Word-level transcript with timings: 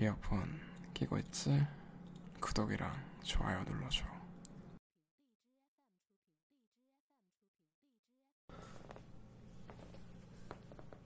이어폰 0.00 0.60
끼고 0.94 1.18
있지? 1.18 1.66
구독이랑 2.40 2.90
좋아요 3.22 3.62
눌러줘. 3.64 4.04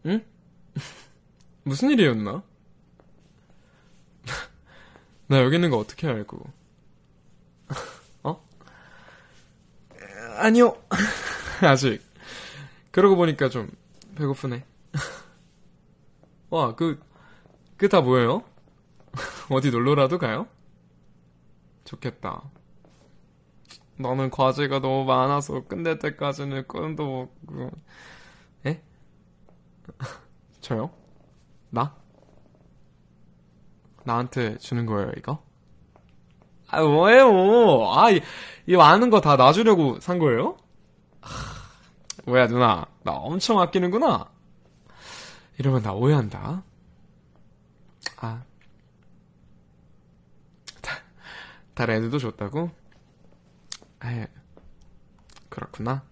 응? 0.07 0.25
무슨 1.65 1.91
일이었나? 1.91 2.43
나 5.29 5.43
여기 5.43 5.57
있는 5.57 5.71
거 5.71 5.79
어떻게 5.79 6.07
알고? 6.09 6.43
어? 8.25 8.45
아니요. 10.39 10.77
아직. 11.63 12.03
그러고 12.91 13.17
보니까 13.17 13.49
좀 13.49 13.71
배고프네. 14.17 14.65
와, 16.51 16.75
그, 16.75 17.01
그 17.77 17.89
다 17.89 18.01
뭐예요? 18.01 18.45
어디 19.51 19.71
놀러라도 19.71 20.19
가요? 20.19 20.47
좋겠다. 21.85 22.43
나는 23.97 24.31
과제가 24.31 24.81
너무 24.81 25.05
많아서 25.05 25.65
끝낼 25.67 25.99
때까지는 25.99 26.67
꿈도 26.67 27.29
못, 27.43 27.73
에? 28.67 28.83
저요? 30.61 30.91
나? 31.71 31.95
나한테 34.05 34.59
주는 34.59 34.87
거예요, 34.87 35.13
이거? 35.17 35.43
아, 36.69 36.83
뭐예요? 36.83 37.93
아, 37.93 38.11
이, 38.11 38.21
이 38.67 38.77
많은 38.77 39.11
거다 39.11 39.37
놔주려고 39.37 40.01
산 40.01 40.19
거예요? 40.19 40.57
하, 41.21 41.31
뭐야, 42.25 42.47
누나. 42.47 42.87
나 43.03 43.13
엄청 43.13 43.61
아끼는구나. 43.61 44.31
이러면 45.59 45.83
나 45.83 45.93
오해한다. 45.93 46.63
아. 48.21 48.43
다, 50.81 50.93
다른 51.75 51.97
애들도 51.97 52.19
줬다고? 52.19 52.71
에, 54.05 54.27
그렇구나. 55.49 56.05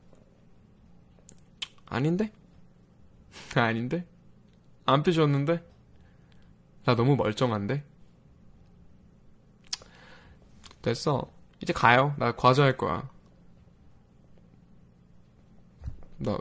아닌데? 1.87 2.33
아닌데? 3.57 4.07
안 4.87 5.03
삐졌는데? 5.03 5.65
나 6.85 6.95
너무 6.95 7.17
멀쩡한데? 7.17 7.85
됐어. 10.83 11.31
이제 11.63 11.73
가요. 11.73 12.15
나 12.19 12.33
과제할 12.33 12.77
거야. 12.77 13.09
나, 16.19 16.39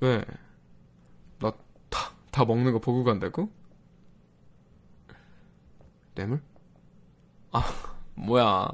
왜? 0.00 0.24
나 1.38 1.52
다, 1.90 2.14
다 2.30 2.44
먹는 2.44 2.72
거 2.72 2.78
보고 2.78 3.04
간다고? 3.04 3.50
뇌물? 6.14 6.40
아, 8.16 8.20
뭐야. 8.20 8.68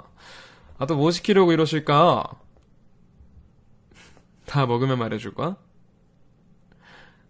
아, 0.79 0.87
또 0.87 0.97
뭐 0.97 1.11
시키려고 1.11 1.53
이러실까? 1.53 2.25
다 4.47 4.67
먹으면 4.67 4.99
말해줄 4.99 5.35
거야? 5.35 5.57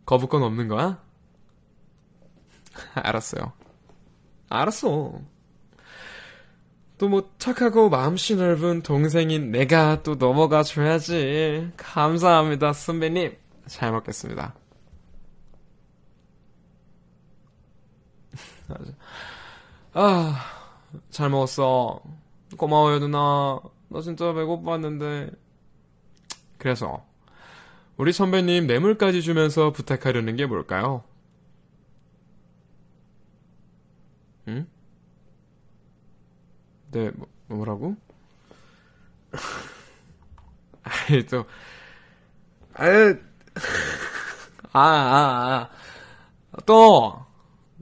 거부권 0.06 0.42
없는 0.42 0.68
거야? 0.68 1.02
알았어요. 2.94 3.52
알았어. 4.48 5.20
또 6.98 7.08
뭐 7.08 7.30
착하고 7.38 7.88
마음씨 7.88 8.36
넓은 8.36 8.82
동생인 8.82 9.50
내가 9.50 10.02
또 10.02 10.16
넘어가 10.16 10.62
줘야지. 10.62 11.72
감사합니다, 11.76 12.72
선배님. 12.74 13.36
잘 13.66 13.90
먹겠습니다. 13.92 14.54
아, 19.94 20.59
잘 21.10 21.28
먹었어. 21.30 22.02
고마워요, 22.56 22.98
누나. 23.00 23.60
나 23.88 24.00
진짜 24.00 24.26
배고팠는데. 24.32 25.34
그래서, 26.58 27.04
우리 27.96 28.12
선배님 28.12 28.66
뇌물까지 28.66 29.22
주면서 29.22 29.72
부탁하려는 29.72 30.36
게 30.36 30.46
뭘까요? 30.46 31.04
응? 34.48 34.66
네, 36.92 37.10
뭐, 37.10 37.28
뭐라고? 37.48 37.96
아이, 40.82 41.24
또, 41.26 41.44
아유, 42.74 43.16
아, 44.72 44.80
아, 44.80 45.70
아. 46.52 46.60
또, 46.66 47.24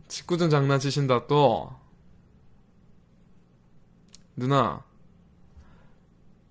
직구전 0.08 0.50
장난치신다, 0.50 1.26
또. 1.26 1.70
누나, 4.38 4.84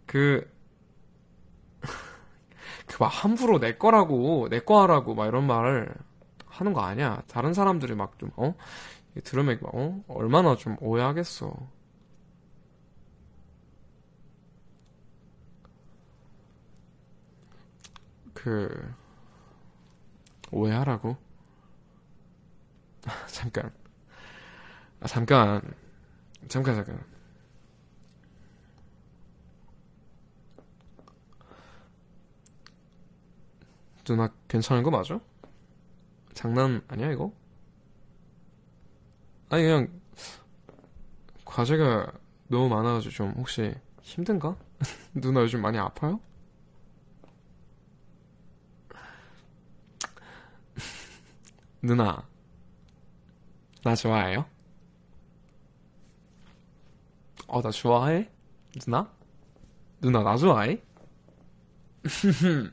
그, 0.05 0.47
그 2.87 2.97
막 2.99 3.07
함부로 3.07 3.59
내 3.59 3.77
거라고, 3.77 4.47
내 4.49 4.59
거 4.59 4.81
하라고, 4.83 5.15
막 5.15 5.27
이런 5.27 5.45
말을 5.47 5.93
하는 6.47 6.73
거 6.73 6.81
아니야. 6.81 7.21
다른 7.27 7.53
사람들이 7.53 7.95
막 7.95 8.17
좀, 8.19 8.31
어? 8.35 8.55
들으면, 9.23 9.59
막, 9.61 9.71
어? 9.75 10.03
얼마나 10.09 10.55
좀 10.57 10.77
오해하겠어. 10.81 11.53
그, 18.33 18.69
오해하라고? 20.51 21.17
잠깐. 23.27 23.71
아, 24.99 25.07
잠깐. 25.07 25.61
잠깐, 26.49 26.75
잠깐. 26.75 27.16
누나 34.07 34.29
괜찮은 34.47 34.81
거 34.84 34.90
맞아? 34.91 35.19
장난 36.34 36.81
아니야 36.88 37.12
이거? 37.12 37.31
아니 39.50 39.63
그냥 39.63 39.88
과제가 41.45 42.12
너무 42.47 42.69
많아가지고 42.69 43.13
좀 43.13 43.34
혹시 43.38 43.73
힘든가? 44.01 44.56
누나 45.13 45.41
요즘 45.41 45.62
많이 45.62 45.78
아파요? 45.78 46.19
누나 51.81 52.25
나 53.84 53.96
좋아해요? 53.96 54.46
어 57.47 57.62
나 57.62 57.72
좋아해? 57.72 58.29
누나? 58.85 59.09
누나 60.01 60.23
나 60.23 60.38
좋아해? 60.38 60.81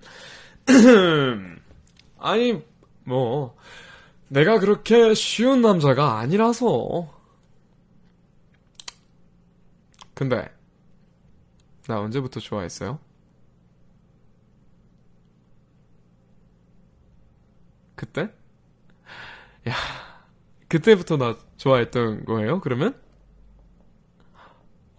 아니, 2.19 2.62
뭐, 3.04 3.56
내가 4.28 4.58
그렇게 4.58 5.14
쉬운 5.14 5.62
남자가 5.62 6.19
아니라서. 6.19 7.10
근데, 10.14 10.48
나 11.86 12.00
언제부터 12.00 12.41
좋아했어요? 12.41 12.98
그때? 17.96 18.31
야, 19.69 19.75
그때부터 20.69 21.16
나 21.16 21.38
좋아했던 21.56 22.25
거예요, 22.25 22.60
그러면? 22.60 22.94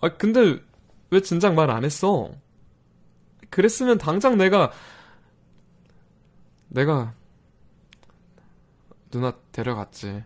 아, 0.01 0.09
근데, 0.17 0.59
왜 1.11 1.21
진작 1.21 1.53
말 1.55 1.69
안 1.69 1.83
했어? 1.83 2.31
그랬으면 3.49 3.97
당장 3.97 4.37
내가 4.37 4.71
내가 6.75 7.15
누나 9.09 9.31
데려갔지. 9.53 10.25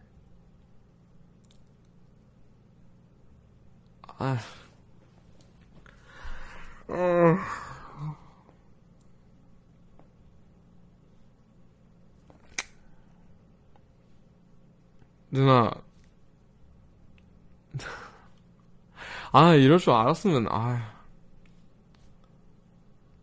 아, 4.18 4.38
어... 6.88 7.38
누나, 15.32 15.72
아 19.32 19.54
이럴 19.54 19.78
줄 19.80 19.94
알았으면 19.94 20.48
아, 20.50 20.94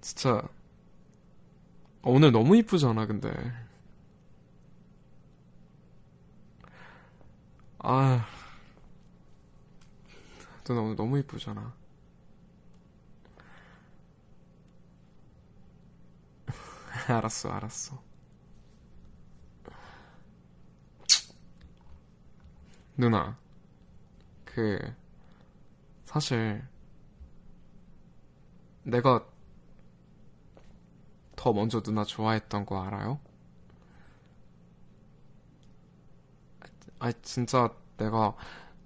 진짜. 0.00 0.49
오늘 2.08 2.31
너무 2.31 2.56
이쁘잖아, 2.56 3.05
근데. 3.06 3.32
아. 7.79 8.26
누나 10.64 10.81
오늘 10.81 10.97
너무 10.97 11.19
이쁘잖아. 11.19 11.73
알았어, 17.08 17.50
알았어. 17.50 18.03
누나, 22.97 23.37
그, 24.44 24.79
사실, 26.05 26.62
내가 28.85 29.26
더 31.36 31.52
먼저 31.52 31.82
누나 31.82 32.04
좋아했던 32.04 32.66
거 32.66 32.82
알아요? 32.82 33.20
아, 36.98 37.12
진짜 37.22 37.74
내가 37.98 38.34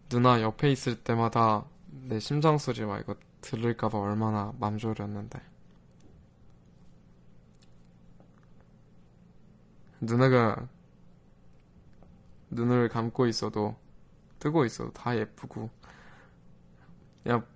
누나 0.09 0.43
옆에 0.43 0.71
있을 0.73 1.03
때마다 1.03 1.65
내 1.87 2.19
심장 2.19 2.59
소리 2.59 2.85
막 2.85 2.99
이거 3.01 3.15
들을까봐 3.41 3.99
얼마나 3.99 4.53
맘 4.59 4.79
졸였는데. 4.79 5.41
누나가 10.01 10.69
눈을 12.51 12.89
감고 12.89 13.27
있어도 13.27 13.77
뜨고 14.39 14.65
있어도 14.65 14.93
다 14.93 15.17
예쁘고 15.17 15.71
그냥 17.23 17.47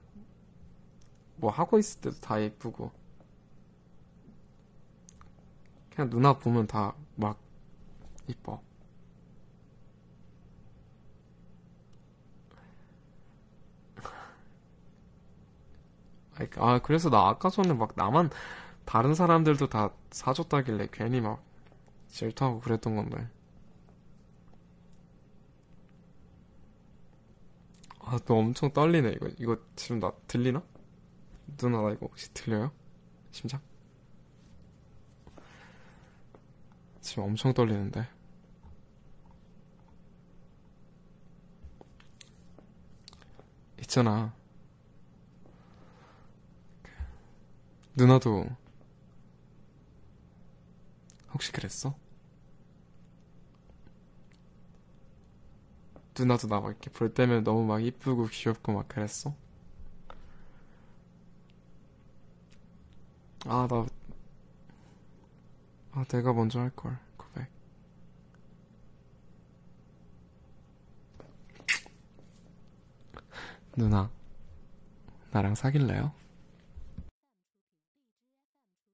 뭐 1.36 1.50
하고 1.50 1.78
있을 1.78 2.00
때도 2.00 2.20
다 2.20 2.40
예쁘고 2.40 2.92
그냥 5.94 6.10
누나 6.10 6.32
보면 6.34 6.66
다 6.66 6.94
막 7.16 7.38
이뻐 8.28 8.60
아 16.58 16.78
그래서 16.80 17.10
나 17.10 17.28
아까 17.28 17.48
전에 17.50 17.72
막 17.72 17.92
나만 17.96 18.30
다른 18.84 19.14
사람들도 19.14 19.68
다 19.68 19.90
사줬다길래 20.12 20.88
괜히 20.92 21.20
막 21.20 21.42
질투하고 22.08 22.60
그랬던 22.60 22.96
건데 22.96 23.28
아, 28.00 28.18
너 28.26 28.34
엄청 28.36 28.70
떨리네, 28.72 29.12
이거. 29.12 29.28
이거 29.38 29.56
지금 29.76 29.98
나 30.00 30.12
들리나? 30.26 30.62
누나, 31.58 31.82
나 31.82 31.90
이거 31.92 32.06
혹시 32.06 32.32
들려요? 32.34 32.72
심장? 33.32 33.60
지금 37.04 37.24
엄청 37.24 37.52
떨리는데. 37.54 38.08
있잖아. 43.80 44.32
그, 47.96 48.02
누나도 48.04 48.46
혹시 51.32 51.52
그랬어? 51.52 51.94
누나도 56.18 56.48
나 56.48 56.60
막 56.60 56.70
이렇게 56.70 56.90
볼 56.90 57.12
때면 57.12 57.44
너무 57.44 57.64
막 57.66 57.84
이쁘고 57.84 58.26
귀엽고 58.28 58.72
막 58.72 58.88
그랬어? 58.88 59.34
아, 63.46 63.66
나, 63.70 63.86
아, 65.96 66.02
내가 66.08 66.32
먼저 66.32 66.58
할걸, 66.60 66.98
고백. 67.16 67.48
누나, 73.76 74.10
나랑 75.30 75.54
사귈래요? 75.54 76.12